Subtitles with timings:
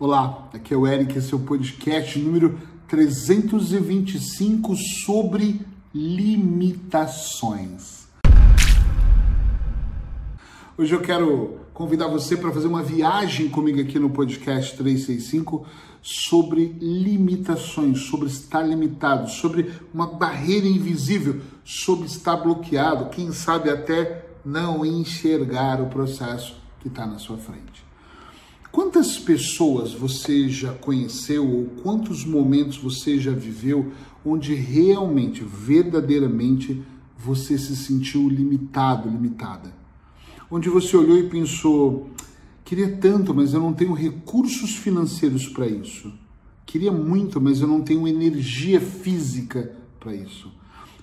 [0.00, 2.56] Olá, aqui é o Eric, esse é o podcast número
[2.86, 5.60] 325 sobre
[5.92, 8.06] limitações.
[10.78, 15.66] Hoje eu quero convidar você para fazer uma viagem comigo aqui no podcast 365
[16.00, 24.26] sobre limitações, sobre estar limitado, sobre uma barreira invisível, sobre estar bloqueado, quem sabe até
[24.44, 27.87] não enxergar o processo que está na sua frente.
[28.78, 33.90] Quantas pessoas você já conheceu ou quantos momentos você já viveu
[34.24, 36.80] onde realmente, verdadeiramente,
[37.18, 39.74] você se sentiu limitado, limitada?
[40.48, 42.08] Onde você olhou e pensou:
[42.64, 46.12] queria tanto, mas eu não tenho recursos financeiros para isso.
[46.64, 50.52] Queria muito, mas eu não tenho energia física para isso.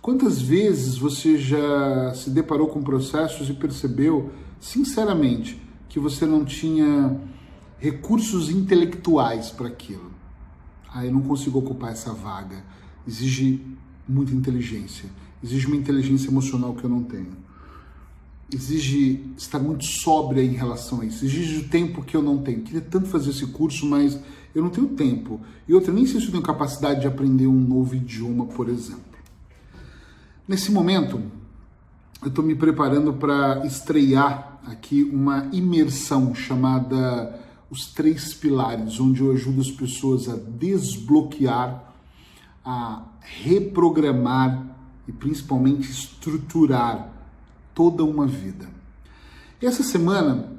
[0.00, 7.33] Quantas vezes você já se deparou com processos e percebeu, sinceramente, que você não tinha
[7.78, 10.12] recursos intelectuais para aquilo.
[10.92, 12.64] Ah, eu não consigo ocupar essa vaga.
[13.06, 13.60] Exige
[14.08, 15.08] muita inteligência.
[15.42, 17.36] Exige uma inteligência emocional que eu não tenho.
[18.52, 21.24] Exige estar muito sóbria em relação a isso.
[21.24, 22.62] Exige o tempo que eu não tenho.
[22.62, 24.18] Queria tanto fazer esse curso, mas
[24.54, 25.40] eu não tenho tempo.
[25.66, 29.02] E outra, nem sei se eu tenho capacidade de aprender um novo idioma, por exemplo.
[30.46, 31.20] Nesse momento,
[32.22, 37.43] eu estou me preparando para estrear aqui uma imersão chamada
[37.74, 41.92] os três pilares, onde eu ajudo as pessoas a desbloquear,
[42.64, 44.76] a reprogramar
[45.08, 47.12] e principalmente estruturar
[47.74, 48.68] toda uma vida.
[49.60, 50.52] Essa semana,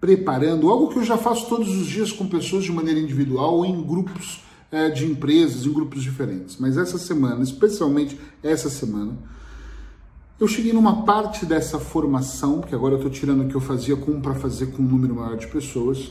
[0.00, 3.66] preparando algo que eu já faço todos os dias com pessoas de maneira individual ou
[3.66, 9.14] em grupos é, de empresas, em grupos diferentes, mas essa semana, especialmente essa semana,
[10.40, 13.96] eu cheguei numa parte dessa formação, que agora eu estou tirando o que eu fazia
[13.96, 16.10] com para fazer com um número maior de pessoas,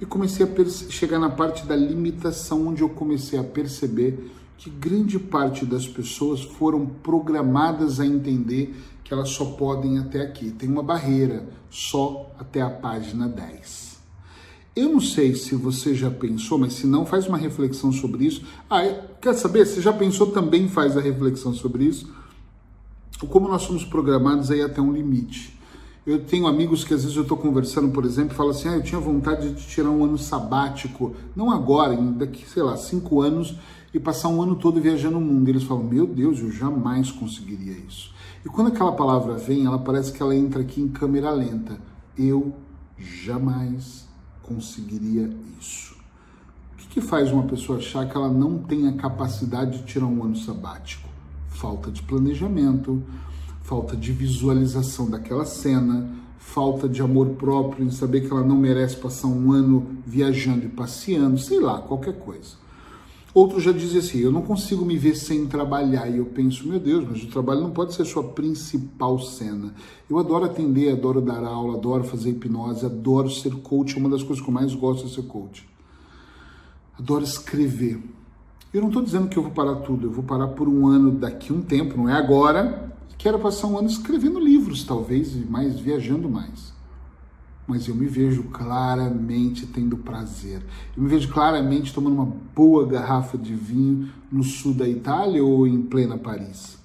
[0.00, 5.18] e comecei a chegar na parte da limitação, onde eu comecei a perceber que grande
[5.18, 8.74] parte das pessoas foram programadas a entender
[9.04, 10.50] que elas só podem até aqui.
[10.50, 13.96] Tem uma barreira só até a página 10.
[14.74, 18.42] Eu não sei se você já pensou, mas se não, faz uma reflexão sobre isso.
[18.68, 18.82] Ah,
[19.20, 19.64] quer saber?
[19.64, 22.12] Se já pensou, também faz a reflexão sobre isso.
[23.30, 25.55] Como nós somos programados aí até um limite.
[26.06, 28.82] Eu tenho amigos que às vezes eu estou conversando, por exemplo, e assim: ah, eu
[28.82, 33.56] tinha vontade de tirar um ano sabático, não agora, daqui, sei lá, cinco anos,
[33.92, 35.48] e passar um ano todo viajando o mundo.
[35.48, 38.14] E eles falam: meu Deus, eu jamais conseguiria isso.
[38.44, 41.76] E quando aquela palavra vem, ela parece que ela entra aqui em câmera lenta.
[42.16, 42.54] Eu
[42.96, 44.06] jamais
[44.44, 45.28] conseguiria
[45.58, 45.96] isso.
[46.74, 50.06] O que, que faz uma pessoa achar que ela não tem a capacidade de tirar
[50.06, 51.08] um ano sabático?
[51.48, 53.02] Falta de planejamento
[53.66, 58.96] falta de visualização daquela cena, falta de amor próprio em saber que ela não merece
[58.96, 62.64] passar um ano viajando e passeando, sei lá, qualquer coisa.
[63.34, 66.08] Outro já dizem assim: eu não consigo me ver sem trabalhar.
[66.08, 69.74] E eu penso, meu Deus, mas o trabalho não pode ser a sua principal cena.
[70.08, 73.96] Eu adoro atender, adoro dar aula, adoro fazer hipnose, adoro ser coach.
[73.96, 75.68] É uma das coisas que eu mais gosto é ser coach.
[76.96, 78.00] Adoro escrever.
[78.72, 81.10] Eu não estou dizendo que eu vou parar tudo, eu vou parar por um ano
[81.10, 82.95] daqui um tempo, não é agora,
[83.26, 86.72] Quero passar um ano escrevendo livros, talvez, e mais viajando mais.
[87.66, 90.62] Mas eu me vejo claramente tendo prazer.
[90.96, 95.66] Eu me vejo claramente tomando uma boa garrafa de vinho no sul da Itália ou
[95.66, 96.78] em plena Paris.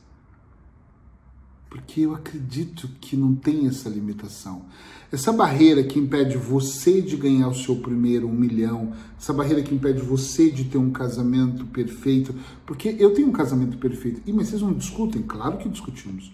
[1.71, 4.63] Porque eu acredito que não tem essa limitação.
[5.09, 9.73] Essa barreira que impede você de ganhar o seu primeiro um milhão, essa barreira que
[9.73, 14.21] impede você de ter um casamento perfeito, porque eu tenho um casamento perfeito.
[14.27, 15.21] E mas vocês não discutem?
[15.21, 16.33] Claro que discutimos.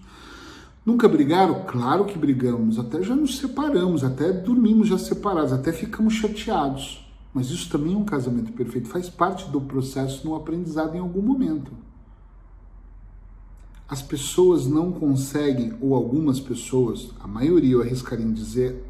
[0.84, 1.66] Nunca brigaram?
[1.68, 2.80] Claro que brigamos.
[2.80, 7.08] Até já nos separamos, até dormimos já separados, até ficamos chateados.
[7.32, 11.22] Mas isso também é um casamento perfeito, faz parte do processo no aprendizado em algum
[11.22, 11.72] momento
[13.88, 18.84] as pessoas não conseguem, ou algumas pessoas, a maioria eu arriscaria em dizer,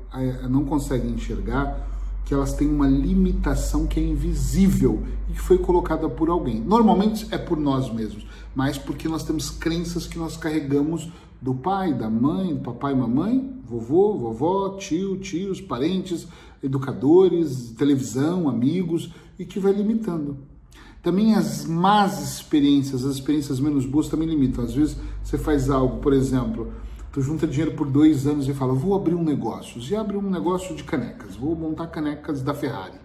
[0.50, 1.88] não conseguem enxergar
[2.26, 6.60] que elas têm uma limitação que é invisível e que foi colocada por alguém.
[6.60, 11.10] Normalmente é por nós mesmos, mas porque nós temos crenças que nós carregamos
[11.42, 16.28] do pai, da mãe, papai e mamãe, vovô, vovó, tio, tios, parentes,
[16.62, 20.38] educadores, televisão, amigos, e que vai limitando.
[21.08, 24.62] Também as más experiências, as experiências menos boas também limitam.
[24.62, 26.74] Às vezes você faz algo, por exemplo,
[27.14, 29.82] tu junta dinheiro por dois anos e fala, vou abrir um negócio.
[29.82, 32.98] E abre um negócio de canecas, vou montar canecas da Ferrari.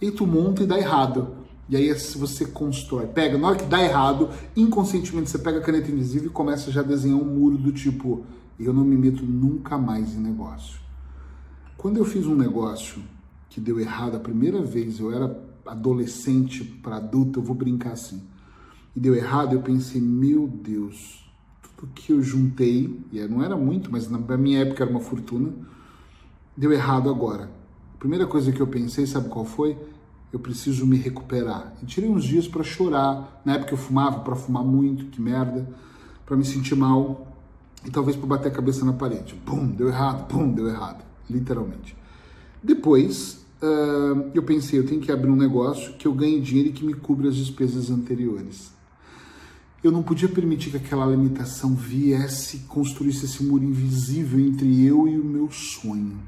[0.00, 1.36] E tu monta e dá errado.
[1.68, 5.92] E aí você constrói, pega, na hora que dá errado, inconscientemente você pega a caneta
[5.92, 8.24] invisível e começa já a desenhar um muro do tipo,
[8.58, 10.80] eu não me meto nunca mais em negócio.
[11.76, 13.02] Quando eu fiz um negócio
[13.50, 18.22] que deu errado a primeira vez, eu era adolescente para adulto, eu vou brincar assim,
[18.94, 21.24] e deu errado, eu pensei, meu Deus,
[21.76, 25.52] tudo que eu juntei, e não era muito, mas na minha época era uma fortuna,
[26.56, 27.50] deu errado agora.
[27.94, 29.76] A primeira coisa que eu pensei, sabe qual foi?
[30.32, 31.74] Eu preciso me recuperar.
[31.82, 33.40] E tirei uns dias para chorar.
[33.44, 35.68] Na época eu fumava para fumar muito, que merda,
[36.26, 37.34] para me sentir mal
[37.84, 39.34] e talvez para bater a cabeça na parede.
[39.44, 41.96] Pum, deu errado, pum, deu errado, literalmente.
[42.62, 46.72] Depois, uh, eu pensei, eu tenho que abrir um negócio que eu ganhe dinheiro e
[46.72, 48.72] que me cubra as despesas anteriores.
[49.82, 55.18] Eu não podia permitir que aquela limitação viesse, construísse esse muro invisível entre eu e
[55.18, 56.18] o meu sonho.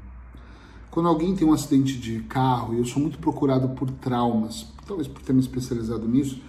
[0.91, 5.07] Quando alguém tem um acidente de carro, e eu sou muito procurado por traumas, talvez
[5.07, 6.41] por ter me especializado nisso,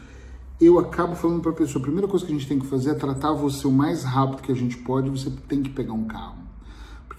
[0.60, 2.90] eu acabo falando para a pessoa: a primeira coisa que a gente tem que fazer
[2.90, 6.04] é tratar você o mais rápido que a gente pode, você tem que pegar um
[6.04, 6.48] carro.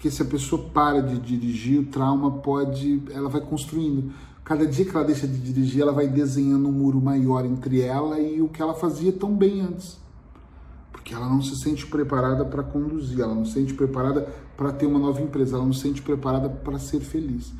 [0.00, 4.10] Porque se a pessoa para de dirigir, o trauma pode, ela vai construindo.
[4.42, 8.18] Cada dia que ela deixa de dirigir, ela vai desenhando um muro maior entre ela
[8.18, 9.98] e o que ela fazia tão bem antes.
[10.90, 14.26] Porque ela não se sente preparada para conduzir, ela não se sente preparada
[14.56, 17.52] para ter uma nova empresa, ela não se sente preparada para ser feliz.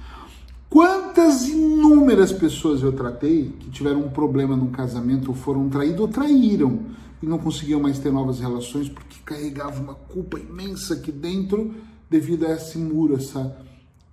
[0.70, 6.08] Quantas inúmeras pessoas eu tratei que tiveram um problema no casamento, ou foram traídos ou
[6.08, 6.86] traíram
[7.22, 11.74] e não conseguiam mais ter novas relações porque carregavam uma culpa imensa aqui dentro
[12.10, 13.56] devido a esse muro, essa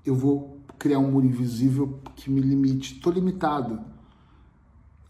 [0.06, 3.80] eu vou criar um muro invisível que me limite, estou limitado.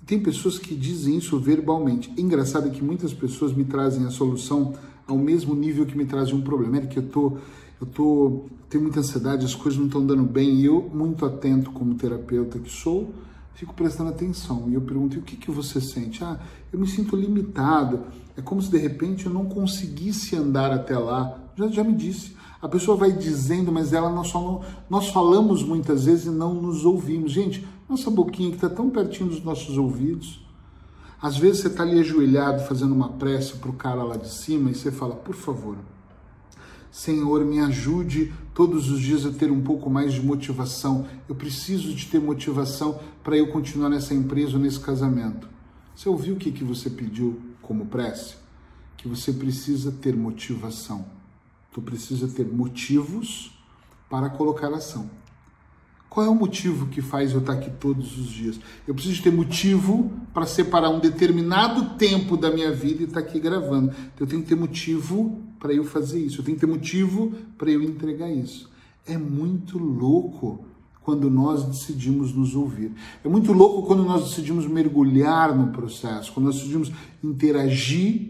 [0.05, 2.09] Tem pessoas que dizem isso verbalmente.
[2.17, 4.73] Engraçado é que muitas pessoas me trazem a solução
[5.05, 6.77] ao mesmo nível que me trazem um problema.
[6.77, 7.37] É que eu tô,
[7.81, 11.71] eu tô, tenho muita ansiedade, as coisas não estão dando bem e eu, muito atento
[11.71, 13.13] como terapeuta que sou,
[13.53, 14.69] fico prestando atenção.
[14.69, 16.23] E eu pergunto: e o que, que você sente?
[16.23, 16.39] Ah,
[16.71, 18.05] eu me sinto limitado.
[18.37, 21.37] É como se de repente eu não conseguisse andar até lá.
[21.57, 22.37] Já, já me disse.
[22.61, 26.53] A pessoa vai dizendo, mas ela nós só não, nós falamos muitas vezes e não
[26.53, 27.31] nos ouvimos.
[27.31, 30.45] Gente, nossa boquinha que está tão pertinho dos nossos ouvidos.
[31.21, 34.71] Às vezes você está ali ajoelhado fazendo uma prece para o cara lá de cima
[34.71, 35.77] e você fala, por favor,
[36.91, 41.05] Senhor, me ajude todos os dias a ter um pouco mais de motivação.
[41.29, 45.47] Eu preciso de ter motivação para eu continuar nessa empresa ou nesse casamento.
[45.95, 48.35] Você ouviu o que, que você pediu como prece?
[48.95, 51.16] Que você precisa ter motivação.
[51.77, 53.51] Tu precisa ter motivos
[54.09, 55.11] para colocar ação.
[56.09, 58.59] Qual é o motivo que faz eu estar aqui todos os dias?
[58.87, 63.39] Eu preciso ter motivo para separar um determinado tempo da minha vida e estar aqui
[63.39, 63.93] gravando.
[64.19, 66.41] Eu tenho que ter motivo para eu fazer isso.
[66.41, 68.71] Eu tenho que ter motivo para eu entregar isso.
[69.05, 70.65] É muito louco
[71.03, 72.91] quando nós decidimos nos ouvir.
[73.23, 76.91] É muito louco quando nós decidimos mergulhar no processo, quando nós decidimos
[77.23, 78.26] interagir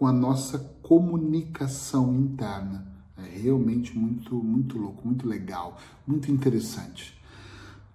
[0.00, 2.86] com a nossa comunicação interna.
[3.18, 5.76] É realmente muito, muito louco, muito legal,
[6.06, 7.20] muito interessante.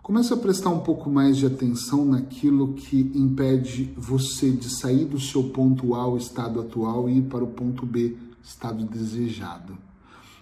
[0.04, 5.19] Começa a prestar um pouco mais de atenção naquilo que impede você de sair do
[5.19, 9.75] seu ponto A, o estado atual, e ir para o ponto B, estado desejado.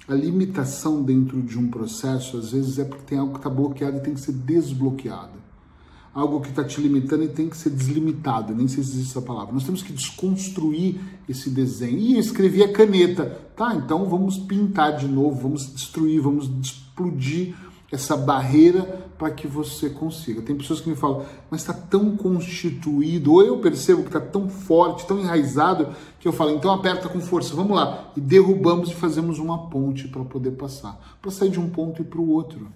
[0.06, 4.00] A limitação dentro de um processo, às vezes, é porque tem algo que está bloqueado
[4.00, 5.43] e tem que ser desbloqueado
[6.14, 9.22] algo que está te limitando e tem que ser deslimitado, nem sei se existe essa
[9.22, 9.54] palavra.
[9.54, 11.98] Nós temos que desconstruir esse desenho.
[11.98, 13.26] E eu escrevi a caneta.
[13.56, 17.56] Tá, então vamos pintar de novo, vamos destruir, vamos explodir
[17.92, 20.42] essa barreira para que você consiga.
[20.42, 24.50] Tem pessoas que me falam, mas está tão constituído, ou eu percebo que está tão
[24.50, 25.90] forte, tão enraizado,
[26.20, 28.12] que eu falo, então aperta com força, vamos lá.
[28.18, 32.06] E derrubamos e fazemos uma ponte para poder passar, para sair de um ponto e
[32.06, 32.68] para o outro.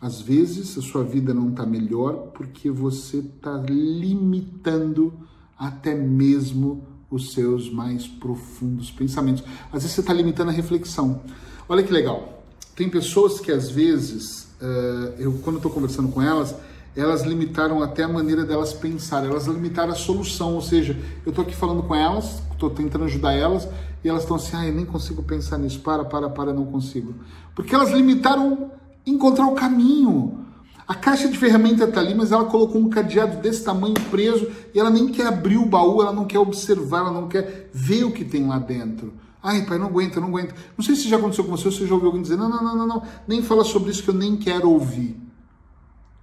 [0.00, 5.12] Às vezes a sua vida não está melhor porque você está limitando
[5.58, 9.44] até mesmo os seus mais profundos pensamentos.
[9.66, 11.22] Às vezes você está limitando a reflexão.
[11.68, 12.42] Olha que legal.
[12.74, 16.54] Tem pessoas que às vezes, uh, eu quando estou conversando com elas,
[16.96, 21.44] elas limitaram até a maneira delas pensar, elas limitaram a solução, ou seja, eu estou
[21.44, 23.68] aqui falando com elas, estou tentando ajudar elas,
[24.02, 27.14] e elas estão assim, ah, eu nem consigo pensar nisso, para, para, para, não consigo.
[27.54, 28.70] Porque elas limitaram
[29.06, 30.44] encontrar o caminho.
[30.86, 34.78] A caixa de ferramenta está ali, mas ela colocou um cadeado desse tamanho preso e
[34.78, 38.12] ela nem quer abrir o baú, ela não quer observar, ela não quer ver o
[38.12, 39.14] que tem lá dentro.
[39.42, 40.54] Ai, pai, não aguenta, não aguenta.
[40.76, 42.62] Não sei se já aconteceu com você, ou se já ouviu alguém dizer, não, não,
[42.62, 45.20] não, não, não, nem fala sobre isso que eu nem quero ouvir.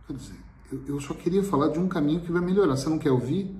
[0.08, 0.36] Quer dizer,
[0.72, 2.76] eu, eu só queria falar de um caminho que vai melhorar.
[2.76, 3.56] Você não quer ouvir?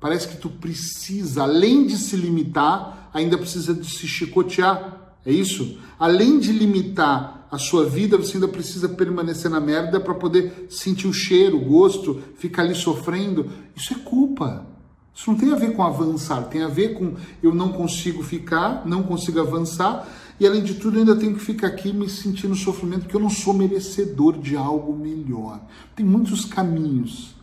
[0.00, 5.16] Parece que tu precisa, além de se limitar, ainda precisa de se chicotear.
[5.26, 5.78] É isso?
[5.98, 11.06] Além de limitar a sua vida, você ainda precisa permanecer na merda para poder sentir
[11.06, 13.50] o cheiro, o gosto, ficar ali sofrendo.
[13.74, 14.66] Isso é culpa.
[15.14, 18.86] Isso não tem a ver com avançar, tem a ver com eu não consigo ficar,
[18.86, 23.00] não consigo avançar E além de tudo, ainda tenho que ficar aqui me sentindo sofrimento,
[23.00, 25.60] porque eu não sou merecedor de algo melhor.
[25.96, 27.34] Tem muitos caminhos.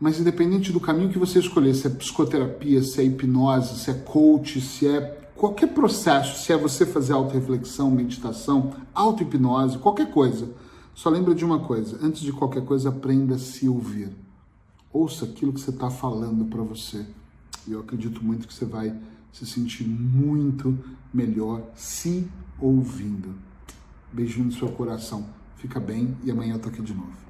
[0.00, 3.94] Mas independente do caminho que você escolher, se é psicoterapia, se é hipnose, se é
[3.94, 10.52] coach, se é qualquer processo, se é você fazer auto-reflexão, meditação, auto-hipnose, qualquer coisa,
[10.94, 14.10] só lembra de uma coisa: antes de qualquer coisa, aprenda a se ouvir.
[14.92, 17.06] Ouça aquilo que você está falando para você.
[17.66, 18.94] E eu acredito muito que você vai
[19.32, 20.78] se sentir muito
[21.14, 22.28] melhor se
[22.60, 23.34] ouvindo.
[24.12, 25.24] Beijinho no seu coração.
[25.56, 27.29] Fica bem e amanhã eu tô aqui de novo.